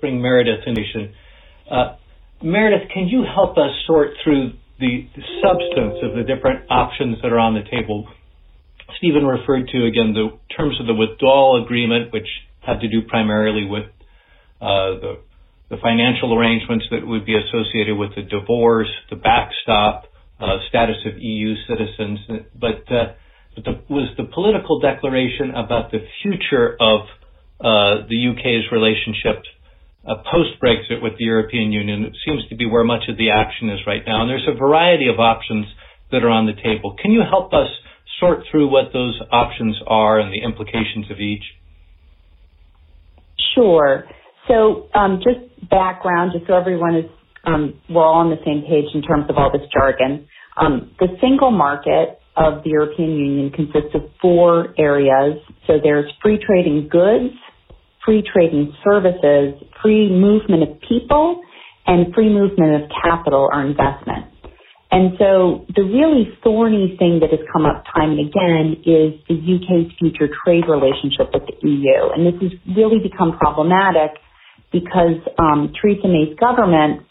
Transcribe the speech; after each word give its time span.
bring 0.00 0.20
Meredith 0.22 0.60
in. 0.66 1.12
Uh, 1.70 1.96
Meredith, 2.42 2.88
can 2.92 3.08
you 3.08 3.24
help 3.24 3.56
us 3.58 3.70
sort 3.86 4.10
through 4.22 4.52
the, 4.78 5.08
substance 5.42 5.98
of 6.02 6.14
the 6.14 6.22
different 6.22 6.64
options 6.70 7.16
that 7.22 7.32
are 7.32 7.38
on 7.38 7.54
the 7.54 7.64
table? 7.70 8.06
Stephen 8.98 9.26
referred 9.26 9.68
to 9.68 9.84
again 9.86 10.14
the 10.14 10.30
terms 10.56 10.80
of 10.80 10.86
the 10.86 10.94
withdrawal 10.94 11.62
agreement, 11.62 12.12
which 12.12 12.26
had 12.60 12.80
to 12.80 12.88
do 12.88 13.02
primarily 13.02 13.64
with 13.64 13.84
uh, 14.60 14.98
the, 15.00 15.12
the 15.70 15.76
financial 15.82 16.36
arrangements 16.36 16.86
that 16.90 17.06
would 17.06 17.26
be 17.26 17.34
associated 17.36 17.96
with 17.96 18.14
the 18.16 18.22
divorce, 18.22 18.88
the 19.10 19.16
backstop, 19.16 20.04
uh, 20.40 20.58
status 20.68 20.96
of 21.06 21.18
EU 21.18 21.54
citizens, 21.68 22.18
but, 22.54 22.86
uh, 22.92 23.12
but 23.54 23.64
the, 23.64 23.80
was 23.90 24.08
the 24.16 24.24
political 24.24 24.78
declaration 24.80 25.50
about 25.50 25.90
the 25.90 25.98
future 26.22 26.76
of 26.80 27.00
uh, 27.60 28.06
the 28.08 28.30
UK's 28.30 28.70
relationship 28.70 29.42
uh, 30.06 30.14
post-Brexit 30.30 31.02
with 31.02 31.18
the 31.18 31.24
European 31.24 31.72
Union. 31.72 32.04
It 32.04 32.16
seems 32.26 32.46
to 32.48 32.56
be 32.56 32.66
where 32.66 32.84
much 32.84 33.04
of 33.08 33.16
the 33.16 33.30
action 33.30 33.68
is 33.70 33.80
right 33.86 34.02
now, 34.06 34.22
and 34.22 34.30
there's 34.30 34.48
a 34.48 34.56
variety 34.56 35.08
of 35.08 35.18
options 35.18 35.66
that 36.10 36.24
are 36.24 36.30
on 36.30 36.46
the 36.46 36.54
table. 36.54 36.96
Can 37.00 37.12
you 37.12 37.22
help 37.28 37.52
us 37.52 37.68
sort 38.20 38.40
through 38.50 38.68
what 38.70 38.92
those 38.92 39.20
options 39.30 39.76
are 39.86 40.18
and 40.18 40.32
the 40.32 40.42
implications 40.42 41.10
of 41.10 41.18
each? 41.18 41.44
Sure. 43.54 44.04
So, 44.48 44.88
um, 44.94 45.20
just 45.22 45.70
background, 45.70 46.32
just 46.34 46.46
so 46.46 46.54
everyone 46.54 46.96
is 46.96 47.04
um, 47.44 47.80
we're 47.88 48.04
all 48.04 48.20
on 48.20 48.30
the 48.30 48.40
same 48.44 48.62
page 48.62 48.86
in 48.94 49.02
terms 49.02 49.26
of 49.28 49.36
all 49.36 49.50
this 49.52 49.66
jargon. 49.72 50.26
Um, 50.56 50.92
the 50.98 51.08
single 51.20 51.50
market 51.50 52.18
of 52.36 52.62
the 52.64 52.70
European 52.70 53.10
Union 53.16 53.50
consists 53.50 53.94
of 53.94 54.02
four 54.20 54.74
areas. 54.78 55.38
So 55.66 55.74
there's 55.82 56.10
free 56.22 56.38
trading 56.44 56.88
goods, 56.90 57.34
free 58.04 58.22
trade 58.22 58.50
trading 58.52 58.72
services, 58.84 59.54
free 59.82 60.08
movement 60.10 60.62
of 60.62 60.80
people, 60.88 61.42
and 61.86 62.12
free 62.14 62.28
movement 62.28 62.82
of 62.82 62.90
capital 63.02 63.48
or 63.52 63.62
investment. 63.64 64.26
And 64.90 65.12
so 65.18 65.66
the 65.76 65.82
really 65.84 66.32
thorny 66.42 66.96
thing 66.98 67.20
that 67.20 67.28
has 67.30 67.40
come 67.52 67.66
up 67.66 67.84
time 67.94 68.16
and 68.16 68.20
again 68.24 68.66
is 68.88 69.20
the 69.28 69.36
UK's 69.36 69.92
future 69.98 70.32
trade 70.44 70.64
relationship 70.68 71.28
with 71.32 71.44
the 71.44 71.56
EU. 71.68 72.08
And 72.16 72.24
this 72.24 72.40
has 72.40 72.52
really 72.76 72.96
become 72.98 73.36
problematic 73.36 74.16
because 74.72 75.20
um, 75.38 75.72
Theresa 75.76 76.08
May's 76.08 76.36
government 76.40 77.04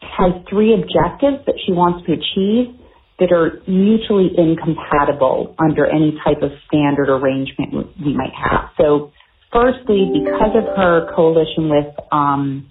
has 0.00 0.32
three 0.48 0.72
objectives 0.72 1.44
that 1.44 1.60
she 1.66 1.72
wants 1.72 2.06
to 2.08 2.12
achieve 2.16 2.72
that 3.20 3.32
are 3.36 3.60
mutually 3.68 4.32
incompatible 4.32 5.54
under 5.60 5.84
any 5.84 6.16
type 6.24 6.40
of 6.40 6.50
standard 6.66 7.12
arrangement 7.12 7.92
we 8.00 8.16
might 8.16 8.32
have. 8.32 8.72
So 8.80 9.12
firstly, 9.52 10.10
because 10.12 10.54
of 10.54 10.64
her 10.76 11.12
coalition 11.14 11.68
with 11.68 11.94
um, 12.12 12.70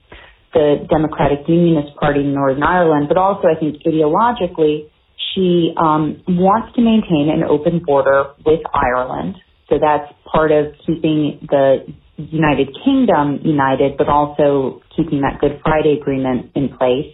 the 0.53 0.87
Democratic 0.89 1.47
Unionist 1.47 1.95
Party 1.97 2.21
in 2.21 2.33
Northern 2.33 2.63
Ireland, 2.63 3.07
but 3.07 3.17
also 3.17 3.47
I 3.47 3.59
think 3.59 3.83
ideologically, 3.83 4.89
she 5.33 5.73
um, 5.77 6.23
wants 6.27 6.75
to 6.75 6.81
maintain 6.81 7.29
an 7.29 7.43
open 7.43 7.83
border 7.85 8.33
with 8.45 8.61
Ireland. 8.73 9.35
So 9.69 9.75
that's 9.79 10.11
part 10.31 10.51
of 10.51 10.73
keeping 10.85 11.45
the 11.49 11.85
United 12.17 12.75
Kingdom 12.83 13.39
united, 13.43 13.97
but 13.97 14.09
also 14.09 14.81
keeping 14.95 15.21
that 15.21 15.39
Good 15.39 15.61
Friday 15.63 15.97
Agreement 16.01 16.51
in 16.55 16.69
place. 16.69 17.13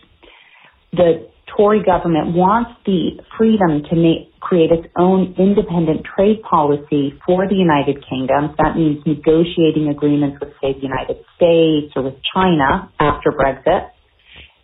The 0.93 1.27
Tory 1.55 1.83
government 1.83 2.33
wants 2.33 2.71
the 2.85 3.21
freedom 3.37 3.83
to 3.89 3.95
make, 3.95 4.31
create 4.45 4.69
its 4.69 4.85
own 4.95 5.33
independent 5.41 6.05
trade 6.05 6.37
policy 6.45 7.17
for 7.25 7.49
the 7.49 7.57
United 7.57 7.97
Kingdom. 8.05 8.53
That 8.61 8.77
means 8.77 9.01
negotiating 9.01 9.89
agreements 9.89 10.37
with, 10.39 10.53
say, 10.61 10.77
the 10.77 10.85
United 10.85 11.17
States 11.33 11.89
or 11.97 12.05
with 12.05 12.21
China 12.29 12.93
after 13.01 13.33
Brexit. 13.33 13.89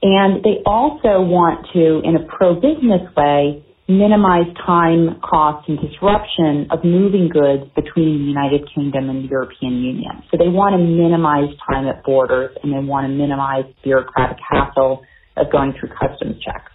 And 0.06 0.46
they 0.46 0.62
also 0.66 1.26
want 1.26 1.66
to, 1.74 2.02
in 2.06 2.14
a 2.14 2.24
pro-business 2.30 3.10
way, 3.18 3.66
minimize 3.90 4.48
time, 4.66 5.20
cost, 5.26 5.68
and 5.68 5.82
disruption 5.82 6.70
of 6.70 6.86
moving 6.86 7.30
goods 7.30 7.66
between 7.76 8.22
the 8.22 8.28
United 8.30 8.70
Kingdom 8.74 9.10
and 9.10 9.26
the 9.26 9.30
European 9.30 9.82
Union. 9.82 10.22
So 10.30 10.38
they 10.38 10.48
want 10.48 10.78
to 10.78 10.82
minimize 10.82 11.50
time 11.66 11.88
at 11.88 12.04
borders 12.04 12.56
and 12.62 12.72
they 12.72 12.86
want 12.86 13.10
to 13.10 13.14
minimize 13.14 13.66
bureaucratic 13.84 14.38
hassle 14.46 15.02
of 15.38 15.52
going 15.52 15.74
through 15.80 15.90
customs 15.98 16.38
checks. 16.46 16.71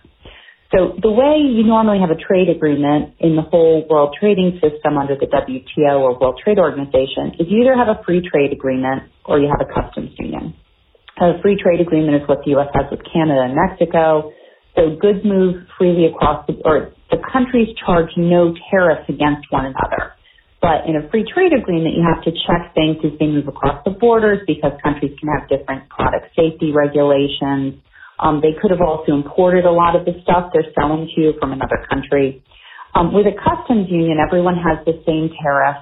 So 0.75 0.99
the 0.99 1.11
way 1.11 1.39
you 1.39 1.63
normally 1.63 2.01
have 2.01 2.11
a 2.11 2.19
trade 2.19 2.49
agreement 2.51 3.15
in 3.21 3.37
the 3.37 3.43
whole 3.43 3.87
world 3.89 4.17
trading 4.19 4.59
system 4.59 4.99
under 4.99 5.15
the 5.15 5.27
WTO 5.31 6.01
or 6.01 6.19
World 6.19 6.41
Trade 6.43 6.59
Organization 6.59 7.39
is 7.39 7.47
you 7.49 7.63
either 7.63 7.77
have 7.77 7.87
a 7.87 8.03
free 8.03 8.19
trade 8.19 8.53
agreement 8.53 9.05
or 9.25 9.39
you 9.39 9.47
have 9.47 9.63
a 9.63 9.71
customs 9.71 10.11
union. 10.19 10.55
A 11.21 11.41
free 11.41 11.57
trade 11.57 11.81
agreement 11.81 12.21
is 12.21 12.29
what 12.29 12.43
the 12.45 12.51
U.S. 12.59 12.69
has 12.75 12.91
with 12.91 13.01
Canada 13.07 13.47
and 13.47 13.55
Mexico. 13.55 14.33
So 14.75 14.99
goods 15.01 15.25
move 15.25 15.65
freely 15.79 16.07
across 16.07 16.45
the, 16.47 16.59
or 16.65 16.93
the 17.11 17.23
countries 17.33 17.69
charge 17.87 18.11
no 18.17 18.53
tariffs 18.69 19.09
against 19.09 19.47
one 19.51 19.67
another. 19.67 20.13
But 20.61 20.91
in 20.91 20.97
a 20.97 21.09
free 21.11 21.25
trade 21.25 21.53
agreement, 21.55 21.95
you 21.95 22.03
have 22.03 22.25
to 22.25 22.33
check 22.45 22.75
things 22.75 22.99
as 23.05 23.17
they 23.19 23.27
move 23.27 23.47
across 23.47 23.85
the 23.85 23.93
borders 23.93 24.41
because 24.47 24.73
countries 24.83 25.15
can 25.21 25.31
have 25.31 25.49
different 25.49 25.89
product 25.89 26.35
safety 26.35 26.73
regulations, 26.75 27.79
um, 28.19 28.41
they 28.41 28.53
could 28.61 28.71
have 28.71 28.81
also 28.81 29.13
imported 29.13 29.65
a 29.65 29.71
lot 29.71 29.97
of 29.97 30.05
the 30.05 30.13
stuff 30.23 30.51
they're 30.53 30.73
selling 30.79 31.11
to 31.15 31.21
you 31.21 31.35
from 31.39 31.53
another 31.53 31.85
country. 31.89 32.43
Um, 32.95 33.13
with 33.13 33.27
a 33.27 33.37
customs 33.37 33.89
union, 33.91 34.19
everyone 34.19 34.57
has 34.57 34.85
the 34.87 35.03
same 35.05 35.31
tariff 35.43 35.77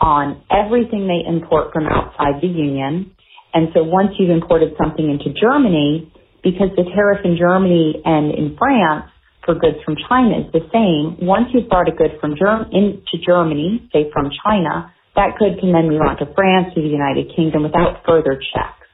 on 0.00 0.40
everything 0.50 1.06
they 1.06 1.28
import 1.28 1.72
from 1.72 1.86
outside 1.86 2.40
the 2.40 2.48
union. 2.48 3.12
And 3.52 3.68
so 3.74 3.82
once 3.82 4.16
you've 4.18 4.30
imported 4.30 4.72
something 4.80 5.04
into 5.10 5.38
Germany, 5.38 6.12
because 6.42 6.70
the 6.76 6.84
tariff 6.94 7.20
in 7.24 7.36
Germany 7.36 8.00
and 8.04 8.32
in 8.32 8.56
France 8.56 9.10
for 9.44 9.54
goods 9.54 9.76
from 9.84 9.96
China 10.08 10.40
is 10.40 10.52
the 10.52 10.64
same, 10.72 11.26
once 11.26 11.48
you've 11.52 11.68
brought 11.68 11.88
a 11.88 11.92
good 11.92 12.16
from 12.20 12.36
Germ- 12.36 12.70
into 12.72 13.18
Germany, 13.24 13.88
say 13.92 14.08
from 14.12 14.30
China, 14.44 14.92
that 15.16 15.36
good 15.38 15.58
can 15.58 15.72
then 15.72 15.88
move 15.88 16.00
on 16.00 16.16
to 16.18 16.26
France 16.34 16.72
or 16.76 16.82
the 16.82 16.88
United 16.88 17.34
Kingdom 17.34 17.64
without 17.64 18.04
further 18.06 18.38
checks. 18.38 18.86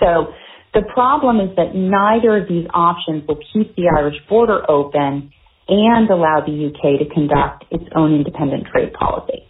So 0.00 0.34
the 0.74 0.82
problem 0.92 1.40
is 1.40 1.54
that 1.56 1.74
neither 1.74 2.36
of 2.36 2.48
these 2.48 2.66
options 2.74 3.26
will 3.26 3.38
keep 3.52 3.74
the 3.76 3.90
Irish 3.96 4.16
border 4.28 4.68
open 4.68 5.30
and 5.68 6.10
allow 6.10 6.42
the 6.44 6.52
UK 6.52 6.98
to 7.00 7.06
conduct 7.14 7.64
its 7.70 7.84
own 7.96 8.14
independent 8.14 8.66
trade 8.70 8.92
policy. 8.92 9.46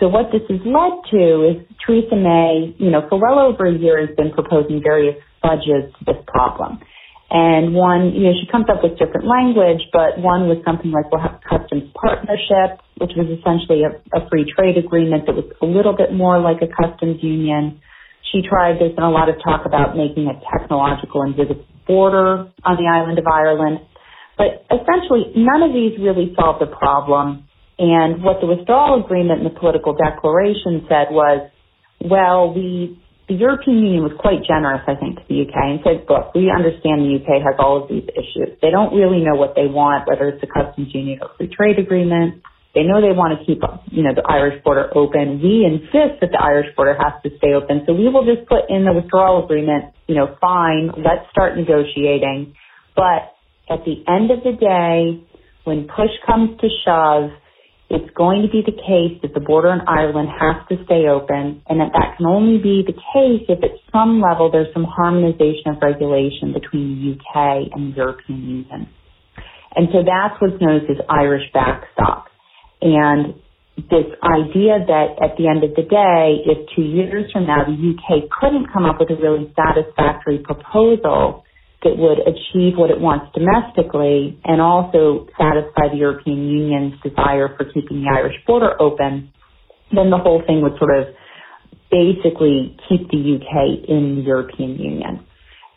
So 0.00 0.08
what 0.08 0.28
this 0.32 0.42
has 0.50 0.60
led 0.66 0.94
to 1.10 1.22
is 1.48 1.56
Theresa 1.80 2.16
May, 2.16 2.74
you 2.76 2.90
know, 2.90 3.06
for 3.08 3.18
well 3.18 3.40
over 3.40 3.64
a 3.64 3.72
year 3.72 4.04
has 4.04 4.14
been 4.14 4.30
proposing 4.30 4.82
various 4.82 5.16
fudges 5.40 5.88
to 5.98 6.04
this 6.04 6.20
problem. 6.26 6.80
And 7.30 7.74
one, 7.74 8.12
you 8.14 8.28
know, 8.28 8.34
she 8.38 8.46
comes 8.50 8.66
up 8.70 8.82
with 8.84 8.98
different 8.98 9.26
language, 9.26 9.82
but 9.92 10.18
one 10.20 10.46
was 10.46 10.58
something 10.64 10.92
like 10.92 11.10
we'll 11.10 11.22
have 11.22 11.40
customs 11.42 11.90
partnership, 11.98 12.78
which 12.98 13.10
was 13.16 13.26
essentially 13.26 13.82
a, 13.82 13.98
a 14.14 14.28
free 14.28 14.46
trade 14.46 14.78
agreement 14.78 15.26
that 15.26 15.34
was 15.34 15.48
a 15.62 15.66
little 15.66 15.96
bit 15.96 16.12
more 16.12 16.38
like 16.38 16.62
a 16.62 16.70
customs 16.70 17.18
union. 17.22 17.80
She 18.32 18.42
tried, 18.42 18.80
there's 18.80 18.94
been 18.94 19.04
a 19.04 19.10
lot 19.10 19.28
of 19.28 19.36
talk 19.42 19.66
about 19.66 19.96
making 19.96 20.26
a 20.26 20.34
technological 20.50 21.22
invisible 21.22 21.64
border 21.86 22.50
on 22.64 22.74
the 22.76 22.86
island 22.90 23.18
of 23.18 23.26
Ireland. 23.26 23.78
But 24.36 24.66
essentially, 24.68 25.32
none 25.36 25.62
of 25.62 25.72
these 25.72 25.96
really 25.98 26.34
solved 26.34 26.60
the 26.60 26.66
problem. 26.66 27.46
And 27.78 28.22
what 28.22 28.40
the 28.40 28.46
withdrawal 28.46 29.04
agreement 29.04 29.40
and 29.40 29.46
the 29.46 29.58
political 29.58 29.94
declaration 29.94 30.84
said 30.88 31.08
was, 31.10 31.48
well, 32.00 32.52
we, 32.52 32.98
the 33.28 33.34
European 33.34 33.78
Union 33.78 34.02
was 34.02 34.12
quite 34.18 34.44
generous, 34.44 34.82
I 34.86 34.94
think, 34.96 35.16
to 35.16 35.24
the 35.28 35.44
UK 35.44 35.56
and 35.56 35.80
said, 35.84 36.04
look, 36.08 36.34
we 36.34 36.50
understand 36.50 37.04
the 37.04 37.16
UK 37.20 37.40
has 37.44 37.56
all 37.58 37.82
of 37.82 37.88
these 37.88 38.04
issues. 38.12 38.56
They 38.60 38.70
don't 38.70 38.92
really 38.92 39.24
know 39.24 39.36
what 39.36 39.54
they 39.54 39.66
want, 39.66 40.08
whether 40.08 40.28
it's 40.28 40.42
a 40.42 40.50
customs 40.50 40.92
union 40.92 41.20
or 41.22 41.30
free 41.36 41.48
trade 41.48 41.78
agreement. 41.78 42.42
They 42.76 42.84
know 42.84 43.00
they 43.00 43.16
want 43.16 43.32
to 43.32 43.40
keep, 43.48 43.64
you 43.88 44.04
know, 44.04 44.12
the 44.12 44.20
Irish 44.28 44.60
border 44.62 44.92
open. 44.92 45.40
We 45.40 45.64
insist 45.64 46.20
that 46.20 46.28
the 46.28 46.36
Irish 46.36 46.76
border 46.76 46.92
has 46.92 47.16
to 47.24 47.32
stay 47.40 47.56
open. 47.56 47.88
So 47.88 47.96
we 47.96 48.12
will 48.12 48.28
just 48.28 48.44
put 48.44 48.68
in 48.68 48.84
the 48.84 48.92
withdrawal 48.92 49.42
agreement, 49.42 49.96
you 50.04 50.14
know, 50.14 50.36
fine, 50.44 50.92
let's 50.92 51.24
start 51.32 51.56
negotiating. 51.56 52.52
But 52.92 53.32
at 53.72 53.80
the 53.88 54.04
end 54.04 54.28
of 54.28 54.44
the 54.44 54.52
day, 54.52 55.24
when 55.64 55.88
push 55.88 56.12
comes 56.28 56.60
to 56.60 56.68
shove, 56.84 57.32
it's 57.88 58.12
going 58.12 58.44
to 58.44 58.52
be 58.52 58.60
the 58.60 58.76
case 58.76 59.24
that 59.24 59.32
the 59.32 59.40
border 59.40 59.72
in 59.72 59.80
Ireland 59.88 60.28
has 60.28 60.60
to 60.68 60.76
stay 60.84 61.08
open 61.08 61.64
and 61.72 61.80
that 61.80 61.96
that 61.96 62.20
can 62.20 62.26
only 62.26 62.60
be 62.60 62.84
the 62.84 62.92
case 62.92 63.48
if 63.48 63.64
at 63.64 63.72
some 63.88 64.20
level 64.20 64.52
there's 64.52 64.68
some 64.76 64.84
harmonization 64.84 65.72
of 65.72 65.80
regulation 65.80 66.52
between 66.52 66.92
the 66.92 67.16
UK 67.16 67.72
and 67.72 67.92
the 67.92 67.96
European 67.96 68.68
Union. 68.68 68.92
And 69.72 69.88
so 69.96 70.04
that's 70.04 70.36
what's 70.44 70.60
known 70.60 70.84
as 70.84 71.00
Irish 71.08 71.48
backstop. 71.56 72.28
And 72.82 73.34
this 73.76 74.08
idea 74.24 74.80
that 74.86 75.08
at 75.22 75.36
the 75.36 75.48
end 75.48 75.64
of 75.64 75.76
the 75.76 75.82
day, 75.84 76.40
if 76.48 76.68
two 76.74 76.82
years 76.82 77.30
from 77.32 77.46
now 77.46 77.64
the 77.64 77.76
UK 77.76 78.28
couldn't 78.40 78.72
come 78.72 78.84
up 78.84 78.96
with 79.00 79.10
a 79.10 79.16
really 79.20 79.52
satisfactory 79.54 80.38
proposal 80.38 81.44
that 81.84 81.96
would 81.96 82.18
achieve 82.24 82.78
what 82.78 82.90
it 82.90 83.00
wants 83.00 83.26
domestically 83.36 84.40
and 84.44 84.60
also 84.60 85.26
satisfy 85.38 85.92
the 85.92 85.98
European 85.98 86.48
Union's 86.48 86.94
desire 87.02 87.52
for 87.56 87.64
keeping 87.66 88.02
the 88.02 88.08
Irish 88.10 88.36
border 88.46 88.80
open, 88.80 89.30
then 89.94 90.10
the 90.10 90.18
whole 90.18 90.42
thing 90.46 90.62
would 90.62 90.78
sort 90.78 90.96
of 90.96 91.14
basically 91.90 92.76
keep 92.88 93.08
the 93.10 93.20
UK 93.38 93.88
in 93.88 94.16
the 94.16 94.22
European 94.22 94.76
Union. 94.78 95.24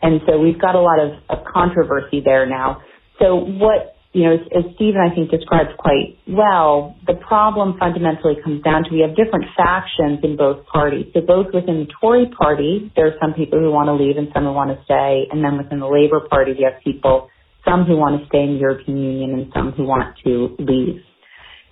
And 0.02 0.22
so 0.26 0.40
we've 0.40 0.60
got 0.60 0.76
a 0.76 0.82
lot 0.82 1.00
of, 1.00 1.12
of 1.30 1.46
controversy 1.46 2.22
there 2.24 2.46
now. 2.48 2.82
So 3.22 3.36
what, 3.36 3.96
you 4.12 4.24
know, 4.24 4.34
as, 4.34 4.40
as 4.58 4.64
Stephen 4.76 5.00
I 5.00 5.14
think 5.14 5.30
describes 5.30 5.70
quite 5.78 6.18
well, 6.28 6.96
the 7.06 7.14
problem 7.14 7.78
fundamentally 7.78 8.36
comes 8.44 8.64
down 8.64 8.84
to 8.86 8.90
we 8.92 9.02
have 9.02 9.16
different 9.16 9.46
factions 9.56 10.20
in 10.24 10.36
both 10.36 10.66
parties. 10.66 11.06
So 11.14 11.22
both 11.22 11.48
within 11.54 11.86
the 11.86 11.88
Tory 12.02 12.26
party, 12.26 12.92
there 12.96 13.06
are 13.08 13.18
some 13.22 13.34
people 13.34 13.60
who 13.60 13.72
want 13.72 13.88
to 13.88 13.94
leave 13.94 14.18
and 14.18 14.28
some 14.34 14.46
who 14.46 14.54
want 14.54 14.72
to 14.76 14.84
stay. 14.86 15.28
And 15.32 15.44
then 15.44 15.58
within 15.58 15.80
the 15.80 15.88
Labour 15.88 16.22
Party, 16.28 16.54
you 16.58 16.66
have 16.66 16.82
people, 16.84 17.30
some 17.64 17.86
who 17.86 17.98
want 17.98 18.20
to 18.22 18.28
stay 18.28 18.42
in 18.42 18.56
the 18.56 18.60
European 18.60 18.98
Union 18.98 19.32
and 19.40 19.52
some 19.54 19.74
who 19.74 19.86
want 19.86 20.18
to 20.26 20.56
leave. 20.58 21.02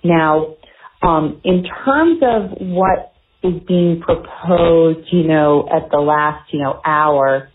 Now, 0.04 0.54
um, 1.02 1.40
in 1.42 1.64
terms 1.84 2.22
of 2.22 2.58
what 2.60 3.14
is 3.42 3.54
being 3.66 4.00
proposed, 4.00 5.08
you 5.10 5.24
know, 5.24 5.68
at 5.74 5.90
the 5.90 5.98
last, 5.98 6.52
you 6.52 6.60
know, 6.60 6.80
hour, 6.84 7.50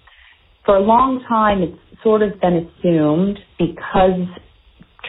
for 0.66 0.76
a 0.76 0.82
long 0.82 1.24
time 1.28 1.62
it's 1.62 1.78
sort 2.04 2.22
of 2.22 2.40
been 2.42 2.68
assumed 2.68 3.40
because 3.58 4.28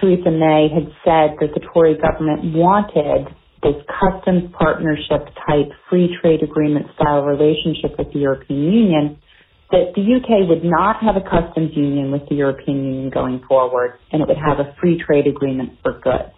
Theresa 0.00 0.30
May 0.30 0.68
had 0.72 0.86
said 1.04 1.36
that 1.40 1.54
the 1.54 1.60
Tory 1.72 1.96
government 1.96 2.54
wanted 2.54 3.28
this 3.62 3.80
customs 3.88 4.52
partnership 4.58 5.24
type 5.48 5.72
free 5.88 6.14
trade 6.20 6.42
agreement 6.42 6.86
style 6.94 7.22
relationship 7.22 7.96
with 7.98 8.12
the 8.12 8.20
European 8.20 8.60
Union, 8.72 9.16
that 9.70 9.92
the 9.96 10.02
UK 10.04 10.46
would 10.48 10.62
not 10.62 11.02
have 11.02 11.16
a 11.16 11.24
customs 11.24 11.72
union 11.74 12.12
with 12.12 12.22
the 12.28 12.34
European 12.36 12.84
Union 12.84 13.10
going 13.10 13.40
forward, 13.48 13.98
and 14.12 14.20
it 14.20 14.28
would 14.28 14.36
have 14.36 14.60
a 14.60 14.76
free 14.80 15.02
trade 15.04 15.26
agreement 15.26 15.70
for 15.82 15.98
goods. 15.98 16.30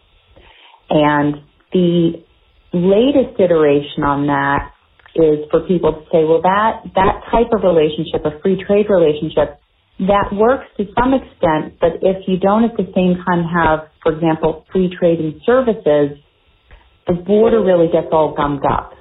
And 0.89 1.43
the 1.73 2.23
latest 2.73 3.41
iteration 3.41 4.05
on 4.05 4.27
that 4.29 4.71
is 5.17 5.49
for 5.51 5.61
people 5.67 5.93
to 5.93 6.03
say, 6.13 6.23
well, 6.25 6.43
that, 6.43 6.85
that 6.95 7.25
type 7.33 7.51
of 7.53 7.65
relationship, 7.65 8.23
a 8.25 8.39
free 8.41 8.63
trade 8.63 8.87
relationship, 8.89 9.59
that 9.99 10.29
works 10.33 10.67
to 10.77 10.85
some 10.99 11.15
extent, 11.15 11.81
but 11.81 12.03
if 12.03 12.29
you 12.29 12.39
don't 12.39 12.65
at 12.65 12.77
the 12.77 12.85
same 12.95 13.17
time 13.25 13.45
have, 13.45 13.89
for 14.03 14.13
example, 14.13 14.65
free 14.73 14.95
trade 14.99 15.21
in 15.21 15.41
services, 15.47 16.19
the 17.07 17.15
border 17.15 17.63
really 17.63 17.87
gets 17.91 18.09
all 18.13 18.35
gummed 18.37 18.65
up. 18.67 18.93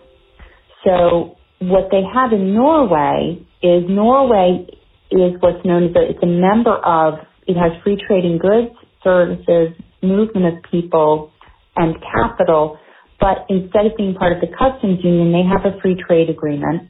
So 0.86 1.36
what 1.60 1.90
they 1.92 2.02
have 2.14 2.32
in 2.32 2.54
Norway 2.54 3.46
is 3.62 3.84
Norway 3.90 4.68
is 5.12 5.34
what's 5.40 5.66
known 5.66 5.90
as 5.90 5.96
a, 5.96 6.10
it's 6.12 6.24
a 6.24 6.28
member 6.28 6.76
of, 6.76 7.16
it 7.48 7.56
has 7.56 7.72
free 7.84 8.02
trade 8.08 8.24
in 8.24 8.38
goods, 8.38 8.74
services, 9.04 9.76
movement 10.02 10.46
of 10.46 10.64
people, 10.72 11.32
and 11.76 11.96
capital, 12.02 12.78
but 13.20 13.46
instead 13.50 13.86
of 13.86 13.98
being 13.98 14.14
part 14.16 14.34
of 14.34 14.40
the 14.40 14.48
customs 14.48 15.00
union, 15.04 15.32
they 15.32 15.44
have 15.44 15.66
a 15.66 15.80
free 15.82 15.96
trade 16.08 16.30
agreement. 16.30 16.90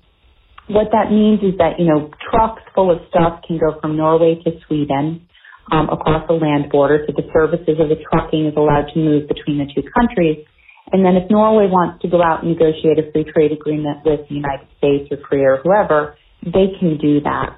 What 0.67 0.89
that 0.91 1.11
means 1.11 1.41
is 1.43 1.57
that, 1.59 1.77
you 1.79 1.85
know, 1.85 2.09
trucks 2.31 2.63
full 2.73 2.91
of 2.91 2.99
stuff 3.09 3.41
can 3.47 3.59
go 3.59 3.79
from 3.79 3.97
Norway 3.97 4.41
to 4.43 4.51
Sweden 4.67 5.27
um, 5.71 5.89
across 5.89 6.27
the 6.27 6.33
land 6.33 6.71
border, 6.71 7.05
so 7.05 7.13
the 7.15 7.27
services 7.33 7.77
of 7.79 7.89
the 7.89 7.97
trucking 8.11 8.47
is 8.47 8.53
allowed 8.57 8.89
to 8.93 8.99
move 8.99 9.27
between 9.27 9.59
the 9.59 9.69
two 9.73 9.87
countries. 9.93 10.45
And 10.91 11.05
then 11.05 11.15
if 11.15 11.29
Norway 11.29 11.67
wants 11.67 12.01
to 12.03 12.07
go 12.09 12.21
out 12.21 12.43
and 12.43 12.53
negotiate 12.53 12.99
a 12.99 13.11
free 13.11 13.25
trade 13.25 13.51
agreement 13.51 14.05
with 14.05 14.27
the 14.29 14.35
United 14.35 14.67
States 14.77 15.09
or 15.11 15.17
Korea 15.17 15.53
or 15.53 15.57
whoever, 15.63 16.17
they 16.45 16.73
can 16.79 16.97
do 16.97 17.21
that. 17.21 17.57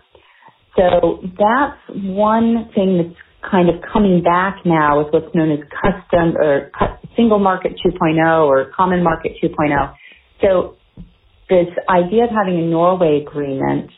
So 0.78 1.20
that's 1.24 1.80
one 1.92 2.70
thing 2.76 2.98
that's 2.98 3.20
kind 3.52 3.70
of 3.70 3.76
coming 3.92 4.24
back 4.24 4.60
now 4.66 5.04
with 5.04 5.14
what's 5.14 5.34
known 5.36 5.52
as 5.52 5.60
custom 5.72 6.38
or 6.38 6.72
single 7.16 7.40
market 7.40 7.74
2.0 7.86 8.48
or 8.48 8.72
common 8.76 9.04
market 9.04 9.34
2.0. 9.44 9.94
So 10.42 10.77
this 11.50 11.68
idea 11.90 12.26
of 12.26 12.30
having 12.32 12.60
a 12.60 12.66
Norway 12.68 13.24
agreement 13.26 13.90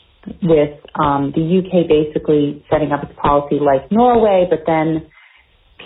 with 0.43 0.77
um, 1.01 1.31
the 1.35 1.41
UK 1.41 1.87
basically 1.87 2.63
setting 2.69 2.91
up 2.91 3.03
its 3.03 3.13
policy 3.21 3.57
like 3.59 3.91
Norway, 3.91 4.45
but 4.49 4.59
then 4.67 5.07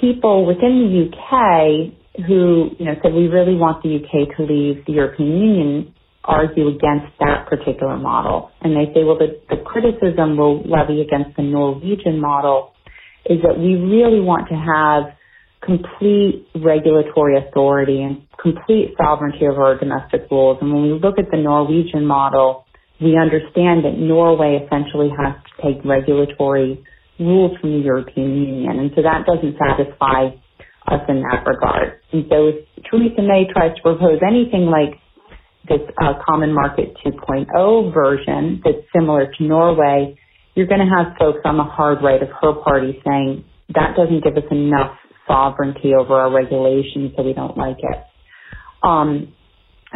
people 0.01 0.45
within 0.45 0.83
the 0.83 1.07
UK 1.07 2.25
who 2.27 2.69
you 2.77 2.85
know 2.85 2.93
said 3.01 3.13
we 3.13 3.27
really 3.27 3.55
want 3.55 3.81
the 3.83 3.95
UK 3.95 4.35
to 4.37 4.43
leave 4.43 4.85
the 4.85 4.93
European 4.93 5.29
Union 5.39 5.93
argue 6.25 6.67
against 6.69 7.11
that 7.19 7.47
particular 7.49 7.97
model, 7.97 8.49
and 8.61 8.75
they 8.75 8.91
say, 8.93 9.03
well, 9.03 9.17
the, 9.17 9.39
the 9.49 9.61
criticism 9.63 10.37
will 10.37 10.63
levy 10.63 11.01
against 11.01 11.35
the 11.35 11.43
Norwegian 11.43 12.19
model 12.19 12.71
is 13.25 13.39
that 13.43 13.57
we 13.57 13.75
really 13.75 14.19
want 14.19 14.47
to 14.49 14.55
have 14.55 15.15
complete 15.65 16.47
regulatory 16.55 17.37
authority 17.37 18.01
and 18.01 18.21
complete 18.41 18.93
sovereignty 18.97 19.47
over 19.47 19.63
our 19.63 19.79
domestic 19.79 20.27
rules. 20.29 20.57
And 20.61 20.73
when 20.73 20.83
we 20.83 20.99
look 20.99 21.17
at 21.17 21.31
the 21.31 21.37
Norwegian 21.37 22.05
model, 22.05 22.65
we 23.01 23.17
understand 23.17 23.85
that 23.85 23.97
Norway 23.97 24.59
essentially 24.65 25.09
has 25.09 25.35
to 25.35 25.51
take 25.63 25.83
regulatory 25.85 26.83
rules 27.19 27.57
from 27.59 27.79
the 27.79 27.83
European 27.85 28.35
Union. 28.35 28.79
And 28.79 28.91
so 28.95 29.01
that 29.01 29.25
doesn't 29.25 29.55
satisfy 29.57 30.35
us 30.87 31.01
in 31.07 31.23
that 31.23 31.47
regard. 31.47 31.99
And 32.11 32.25
so 32.29 32.47
if 32.47 32.55
Theresa 32.89 33.21
May 33.21 33.47
tries 33.51 33.75
to 33.75 33.81
propose 33.81 34.19
anything 34.25 34.67
like 34.67 34.99
this 35.67 35.79
uh, 36.01 36.13
Common 36.25 36.53
Market 36.53 36.93
2.0 37.05 37.93
version 37.93 38.61
that's 38.63 38.83
similar 38.93 39.31
to 39.37 39.43
Norway, 39.43 40.17
you're 40.55 40.67
going 40.67 40.81
to 40.83 40.91
have 40.91 41.15
folks 41.17 41.39
on 41.45 41.57
the 41.57 41.63
hard 41.63 42.03
right 42.03 42.21
of 42.21 42.29
her 42.41 42.53
party 42.61 43.01
saying 43.07 43.45
that 43.73 43.95
doesn't 43.95 44.23
give 44.23 44.35
us 44.35 44.49
enough 44.51 44.97
sovereignty 45.27 45.93
over 45.93 46.15
our 46.15 46.31
regulations, 46.31 47.13
so 47.15 47.23
we 47.23 47.33
don't 47.33 47.57
like 47.57 47.77
it. 47.79 48.03
Um, 48.83 49.33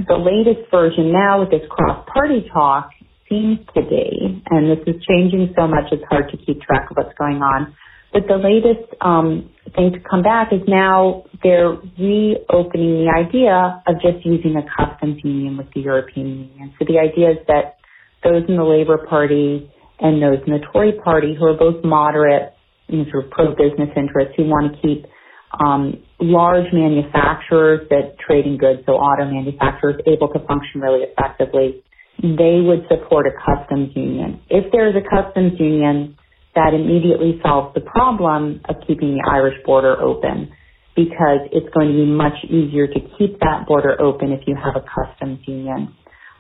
the 0.08 0.16
latest 0.16 0.70
version 0.72 1.12
now 1.12 1.40
with 1.40 1.50
this 1.50 1.68
cross-party 1.70 2.50
talk 2.54 2.92
seems 3.30 3.60
to 3.76 3.82
be, 3.82 4.42
and 4.50 4.72
this 4.72 4.84
is 4.88 5.02
changing 5.04 5.54
so 5.58 5.68
much 5.68 5.86
it's 5.92 6.04
hard 6.10 6.30
to 6.32 6.38
keep 6.38 6.62
track 6.62 6.90
of 6.92 6.98
what's 6.98 7.18
going 7.18 7.42
on, 7.42 7.76
but 8.14 8.24
the 8.28 8.38
latest 8.38 8.88
um, 9.02 9.50
thing 9.76 9.92
to 9.92 10.00
come 10.10 10.24
back 10.24 10.54
is 10.54 10.62
now 10.68 11.26
they're 11.44 11.72
reopening 12.00 13.04
the 13.04 13.12
idea 13.14 13.84
of 13.86 13.96
just 14.02 14.26
using 14.26 14.56
a 14.56 14.64
customs 14.64 15.20
union 15.24 15.58
with 15.58 15.68
the 15.76 15.82
European 15.82 16.50
Union. 16.50 16.74
So 16.80 16.86
the 16.88 17.00
idea 17.00 17.32
is 17.32 17.38
that 17.48 17.78
those 18.24 18.44
in 18.48 18.56
the 18.56 18.64
Labour 18.64 19.06
Party 19.10 19.70
and 20.00 20.22
those 20.22 20.40
in 20.48 20.54
the 20.54 20.64
Tory 20.72 20.94
party 20.94 21.36
who 21.38 21.46
are 21.46 21.58
both 21.58 21.84
moderate 21.84 22.54
and 22.88 23.06
sort 23.12 23.26
of 23.26 23.32
pro-business 23.32 23.90
interests 23.98 24.34
who 24.38 24.46
want 24.46 24.74
to 24.74 24.82
keep 24.82 25.06
um, 25.52 26.04
large 26.20 26.68
manufacturers 26.74 27.88
that 27.90 28.18
trade 28.20 28.46
in 28.46 28.58
goods, 28.58 28.82
so 28.86 28.94
auto 28.94 29.26
manufacturers, 29.26 30.02
able 30.06 30.28
to 30.30 30.40
function 30.46 30.82
really 30.82 31.04
effectively, 31.04 31.84
they 32.22 32.60
would 32.62 32.86
support 32.90 33.28
a 33.28 33.32
customs 33.32 33.96
union. 33.96 34.42
If 34.50 34.72
there's 34.72 34.96
a 34.96 35.06
customs 35.08 35.54
union, 35.60 36.18
that 36.56 36.74
immediately 36.74 37.40
solves 37.44 37.74
the 37.76 37.82
problem 37.82 38.62
of 38.68 38.78
keeping 38.88 39.14
the 39.14 39.30
Irish 39.30 39.64
border 39.64 40.02
open 40.02 40.52
because 40.96 41.46
it's 41.54 41.70
going 41.74 41.94
to 41.94 41.94
be 41.94 42.10
much 42.10 42.34
easier 42.50 42.88
to 42.88 43.00
keep 43.18 43.40
that 43.40 43.68
border 43.68 44.02
open 44.02 44.32
if 44.32 44.42
you 44.48 44.56
have 44.56 44.74
a 44.76 44.82
customs 44.82 45.40
union. 45.46 45.94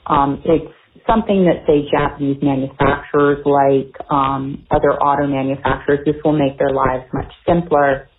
Um, 0.08 0.42
it's 0.44 0.74
something 1.06 1.46
that 1.46 1.62
say 1.68 1.86
Japanese 1.92 2.42
manufacturers 2.42 3.46
like 3.46 3.94
um, 4.10 4.66
other 4.72 4.98
auto 4.98 5.28
manufacturers, 5.28 6.00
this 6.06 6.16
will 6.26 6.38
make 6.38 6.58
their 6.58 6.74
lives 6.74 7.06
much 7.14 7.32
simpler. 7.46 8.10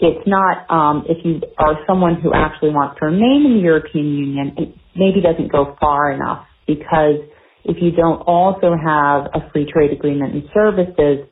It's 0.00 0.26
not 0.26 0.64
um, 0.70 1.04
if 1.08 1.18
you 1.24 1.40
are 1.58 1.76
someone 1.86 2.20
who 2.20 2.32
actually 2.34 2.70
wants 2.70 2.98
to 3.00 3.06
remain 3.06 3.44
in 3.46 3.58
the 3.58 3.62
European 3.62 4.16
Union, 4.16 4.54
it 4.56 4.74
maybe 4.96 5.20
doesn't 5.20 5.52
go 5.52 5.76
far 5.80 6.10
enough 6.12 6.46
because 6.66 7.20
if 7.64 7.76
you 7.82 7.90
don't 7.92 8.20
also 8.22 8.72
have 8.74 9.28
a 9.34 9.50
free 9.52 9.70
trade 9.70 9.92
agreement 9.92 10.34
and 10.34 10.44
services, 10.54 11.28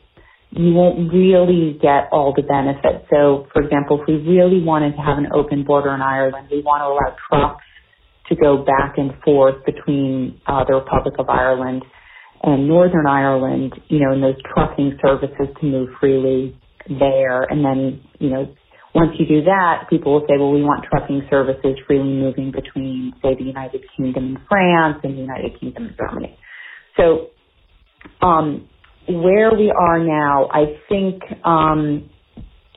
you 0.51 0.73
won't 0.75 1.13
really 1.13 1.79
get 1.81 2.09
all 2.13 2.33
the 2.35 2.43
benefits. 2.43 3.05
So, 3.11 3.47
for 3.53 3.63
example, 3.63 4.01
if 4.01 4.09
we 4.09 4.15
really 4.17 4.63
wanted 4.63 4.93
to 4.97 5.03
have 5.03 5.19
an 5.19 5.29
open 5.33 5.65
border 5.65 5.95
in 5.95 6.01
Ireland, 6.01 6.49
we 6.51 6.63
want 6.63 6.81
to 6.81 6.89
allow 6.93 7.17
trucks 7.29 7.65
to 8.29 8.37
go 8.37 8.65
back 8.65 8.99
and 8.99 9.13
forth 9.25 9.65
between 9.65 10.41
uh, 10.47 10.65
the 10.65 10.75
Republic 10.75 11.15
of 11.19 11.29
Ireland 11.29 11.83
and 12.43 12.69
Northern 12.69 13.07
Ireland, 13.07 13.75
you 13.89 14.01
know, 14.01 14.13
and 14.13 14.23
those 14.23 14.41
trucking 14.55 14.99
services 15.03 15.49
to 15.61 15.67
move 15.67 15.89
freely 16.01 16.57
there. 16.89 17.43
And 17.43 17.65
then, 17.65 18.01
you 18.19 18.31
know, 18.31 18.55
once 18.95 19.13
you 19.19 19.27
do 19.27 19.45
that, 19.45 19.87
people 19.91 20.15
will 20.15 20.27
say, 20.27 20.39
well, 20.39 20.53
we 20.53 20.63
want 20.63 20.85
trucking 20.91 21.23
services 21.31 21.77
freely 21.87 22.09
moving 22.09 22.51
between, 22.51 23.13
say, 23.23 23.35
the 23.35 23.45
United 23.45 23.83
Kingdom 23.97 24.37
and 24.37 24.39
France 24.49 24.99
and 25.03 25.15
the 25.15 25.21
United 25.21 25.61
Kingdom 25.61 25.87
and 25.87 25.97
Germany. 25.97 26.39
So, 26.97 27.29
um, 28.27 28.69
where 29.09 29.53
we 29.55 29.71
are 29.71 29.99
now, 29.99 30.49
I 30.53 30.79
think 30.89 31.23
um, 31.45 32.09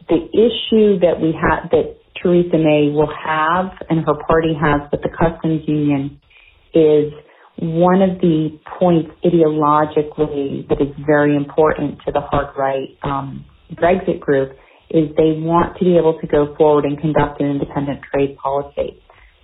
the 0.08 0.28
issue 0.34 1.00
that 1.00 1.20
we 1.22 1.34
have 1.34 1.70
that 1.72 1.98
Theresa 2.22 2.58
May 2.58 2.92
will 2.94 3.12
have 3.12 3.72
and 3.90 4.06
her 4.06 4.16
party 4.28 4.54
has 4.54 4.90
with 4.92 5.02
the 5.02 5.10
customs 5.10 5.64
union 5.68 6.20
is 6.74 7.12
one 7.58 8.02
of 8.02 8.20
the 8.22 8.60
points 8.80 9.12
ideologically 9.26 10.68
that 10.70 10.82
is 10.82 10.94
very 11.06 11.36
important 11.36 12.00
to 12.06 12.12
the 12.12 12.22
hard 12.22 12.56
right 12.58 12.98
um, 13.04 13.46
Brexit 13.74 14.20
group 14.20 14.58
is 14.92 15.16
they 15.16 15.40
want 15.40 15.80
to 15.80 15.86
be 15.86 15.98
able 15.98 16.20
to 16.20 16.28
go 16.28 16.54
forward 16.56 16.86
and 16.86 17.00
conduct 17.00 17.40
an 17.40 17.48
independent 17.48 18.02
trade 18.12 18.38
policy. 18.38 19.00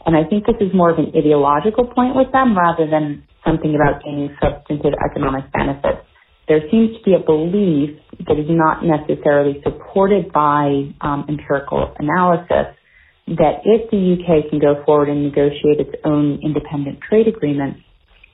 And 0.05 0.15
I 0.15 0.23
think 0.23 0.45
this 0.45 0.59
is 0.59 0.73
more 0.73 0.91
of 0.91 0.99
an 0.99 1.11
ideological 1.15 1.87
point 1.87 2.15
with 2.15 2.31
them 2.31 2.57
rather 2.57 2.87
than 2.87 3.23
something 3.45 3.75
about 3.75 4.03
gaining 4.03 4.35
substantive 4.41 4.93
economic 5.03 5.51
benefits. 5.51 6.03
There 6.47 6.63
seems 6.71 6.95
to 6.95 7.03
be 7.03 7.13
a 7.13 7.19
belief 7.19 7.99
that 8.27 8.39
is 8.39 8.47
not 8.47 8.83
necessarily 8.83 9.59
supported 9.63 10.31
by 10.31 10.95
um, 11.01 11.25
empirical 11.27 11.91
analysis 11.99 12.75
that 13.27 13.59
if 13.65 13.91
the 13.91 14.15
UK 14.15 14.49
can 14.49 14.59
go 14.59 14.81
forward 14.85 15.09
and 15.09 15.23
negotiate 15.23 15.79
its 15.83 15.91
own 16.05 16.39
independent 16.41 16.99
trade 17.03 17.27
agreements, 17.27 17.79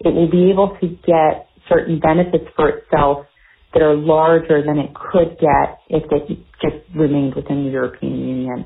it 0.02 0.14
will 0.14 0.30
be 0.30 0.52
able 0.52 0.78
to 0.80 0.88
get 1.06 1.50
certain 1.68 2.00
benefits 2.00 2.46
for 2.56 2.70
itself 2.70 3.26
that 3.74 3.82
are 3.82 3.96
larger 3.96 4.64
than 4.66 4.78
it 4.80 4.94
could 4.94 5.38
get 5.40 5.80
if 5.90 6.04
it 6.12 6.40
just 6.62 6.78
remained 6.96 7.36
within 7.36 7.66
the 7.66 7.72
European 7.72 8.18
Union. 8.18 8.66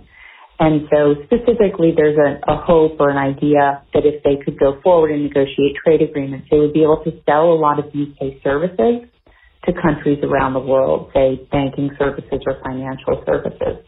And 0.59 0.87
so 0.91 1.15
specifically, 1.25 1.93
there's 1.95 2.17
a, 2.17 2.51
a, 2.51 2.57
hope 2.57 2.97
or 2.99 3.09
an 3.09 3.17
idea 3.17 3.83
that 3.93 4.05
if 4.05 4.23
they 4.23 4.43
could 4.43 4.59
go 4.59 4.81
forward 4.81 5.11
and 5.11 5.23
negotiate 5.23 5.75
trade 5.83 6.01
agreements, 6.01 6.47
they 6.49 6.57
would 6.57 6.73
be 6.73 6.81
able 6.81 7.03
to 7.03 7.11
sell 7.25 7.53
a 7.53 7.59
lot 7.59 7.77
of 7.77 7.85
UK 7.85 8.41
services 8.43 9.05
to 9.65 9.73
countries 9.73 10.17
around 10.23 10.53
the 10.53 10.59
world, 10.59 11.11
say 11.13 11.47
banking 11.51 11.91
services 11.99 12.41
or 12.47 12.59
financial 12.63 13.23
services. 13.25 13.85